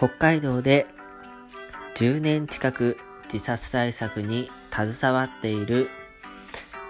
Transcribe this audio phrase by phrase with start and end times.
[0.00, 0.86] 北海道で
[1.96, 2.96] 10年近く
[3.30, 5.90] 自殺対策に携わっている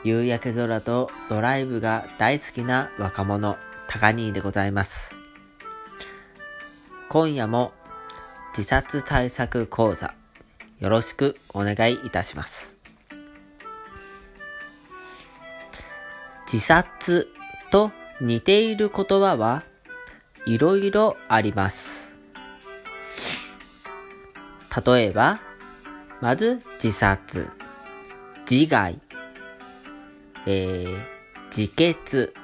[0.05, 3.57] 夕焼け空とドライブが大好きな若者、
[3.89, 5.17] 高兄でございます。
[7.09, 7.73] 今夜も
[8.57, 10.15] 自殺対策講座
[10.79, 12.77] よろしくお願いいたします。
[16.45, 17.27] 自殺
[17.73, 17.91] と
[18.21, 19.65] 似ている言葉は
[20.47, 21.90] いろいろあります。
[24.85, 25.41] 例えば、
[26.21, 27.51] まず自殺、
[28.51, 29.01] 自害、
[30.47, 31.05] えー、
[31.57, 32.35] 自決。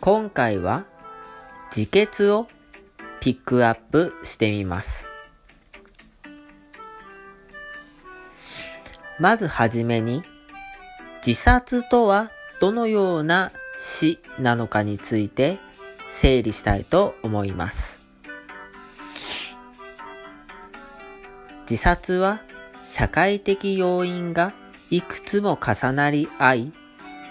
[0.00, 0.84] 今回は
[1.74, 2.48] 自決を
[3.20, 5.08] ピックアップしてみます。
[9.18, 10.22] まずはじめに
[11.24, 12.30] 自殺とは
[12.60, 13.52] どのような
[13.84, 15.58] 死なのかについて
[16.16, 18.08] 整理したいと思います。
[21.68, 22.42] 自殺は
[22.86, 24.52] 社会的要因が
[24.90, 26.72] いくつも重なり合い、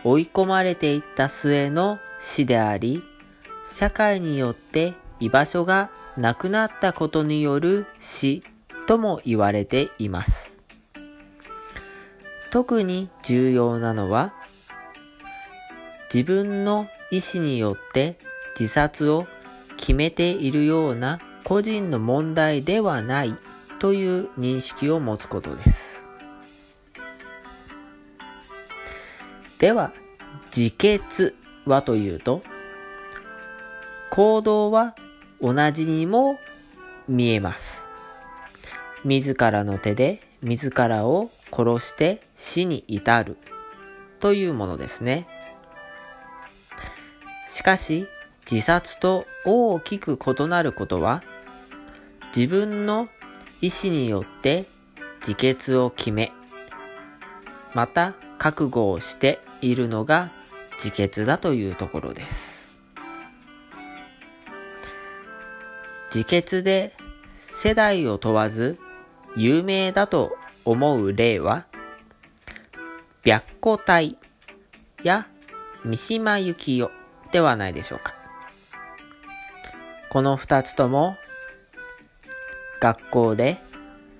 [0.04, 3.02] 追い込まれていった末の死であり、
[3.70, 8.44] 社会によって居場所がなくなったことによる死
[8.88, 10.58] とも言われています。
[12.52, 14.34] 特に重要なのは、
[16.14, 18.18] 自分の意思によって
[18.60, 19.28] 自殺を
[19.78, 23.36] 決めているような個人の問題ではない
[23.80, 26.04] という認識を持つことです。
[29.60, 29.94] では、
[30.56, 32.42] 自決はというと、
[34.10, 34.96] 行動は
[35.42, 36.38] 同じにも
[37.08, 37.84] 見えます。
[39.06, 43.38] 自らの手で自らを殺して死に至る
[44.20, 45.41] というものですね。
[47.52, 48.08] しかし、
[48.50, 51.22] 自殺と大きく異なることは、
[52.36, 53.10] 自分の
[53.62, 54.66] 意思によって
[55.20, 56.32] 自決を決め、
[57.76, 60.32] また覚悟をしているのが
[60.76, 62.82] 自決だというところです。
[66.16, 66.96] 自決で
[67.50, 68.80] 世代を問わず
[69.36, 71.66] 有名だと思う例は、
[73.26, 74.18] 白虎隊
[75.04, 75.28] や
[75.84, 77.01] 三島由紀夫
[77.32, 78.14] ではないでしょうか。
[80.10, 81.16] この二つとも
[82.82, 83.58] 学校で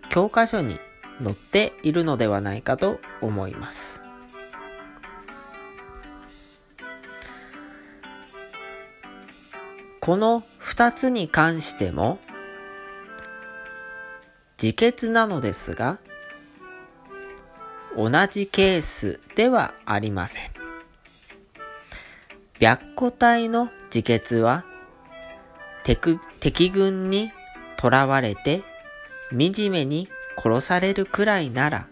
[0.10, 0.80] 教科書に
[1.24, 4.02] 載っているのではないかと思います。
[10.00, 12.20] この二つに関しても
[14.62, 16.00] 自決なのですが
[17.96, 20.71] 同じケースではありません。
[22.62, 24.64] 白虎隊の自決は
[25.84, 27.32] 敵軍に
[27.82, 28.62] 囚われて
[29.32, 30.08] 惨めに
[30.38, 31.88] 殺されるくらいなら、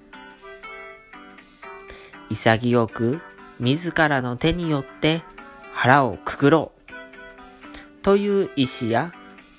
[2.29, 3.19] 潔く
[3.59, 5.23] 自らの手によって
[5.73, 9.11] 腹をくくろうという意志や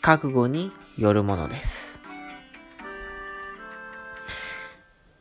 [0.03, 1.99] 覚悟によるものです。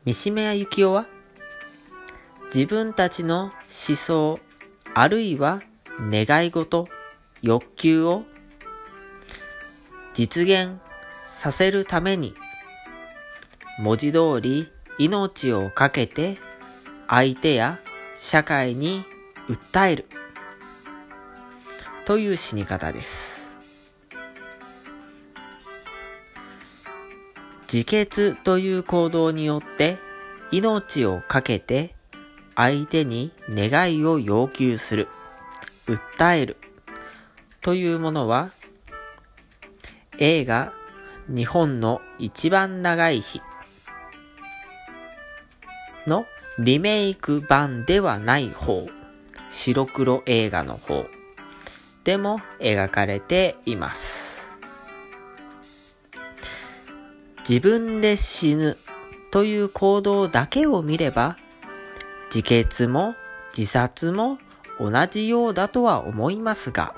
[0.04, 1.06] 三島由紀夫は
[2.54, 3.50] 自分たちの
[3.88, 4.38] 思想
[4.94, 5.60] あるいは
[6.00, 6.86] 願い事、
[7.42, 8.24] 欲求を
[10.14, 10.78] 実現
[11.36, 12.34] させるために、
[13.78, 16.38] 文字通り命を懸けて
[17.08, 17.78] 相手や
[18.16, 19.04] 社会に
[19.48, 20.06] 訴える
[22.06, 23.40] という死に方です。
[27.72, 29.98] 自決という行動によって
[30.50, 31.94] 命を懸けて
[32.56, 35.08] 相手に願いを要求する、
[35.86, 36.56] 訴える。
[37.60, 38.50] というものは
[40.18, 40.72] 映画
[41.28, 43.40] 日本の一番長い日。
[46.06, 46.24] の
[46.58, 48.88] リメイク版ではない方、
[49.50, 51.06] 白黒映画の方。
[52.04, 54.44] でも描かれています。
[57.48, 58.76] 自分で死ぬ
[59.30, 61.36] という行動だけを見れば、
[62.26, 63.14] 自決も
[63.56, 64.38] 自殺も
[64.80, 66.94] 同じようだとは思いますが、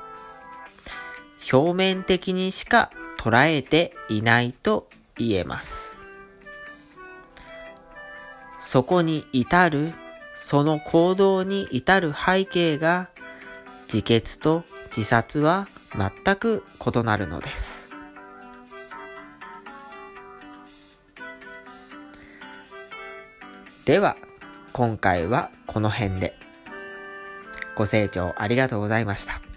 [1.52, 5.98] 表面的にしか捉えていないと言えます。
[8.60, 9.92] そこに至る、
[10.36, 13.10] その行動に至る背景が
[13.86, 15.66] 自決と自殺は
[16.24, 17.90] 全く異なるのです。
[23.84, 24.16] では、
[24.72, 26.51] 今回はこの辺で。
[27.74, 29.51] ご清聴ありがとうございました。